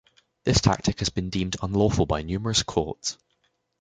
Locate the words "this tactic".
0.45-0.97